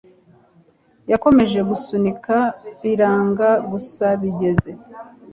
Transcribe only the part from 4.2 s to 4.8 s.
bigeze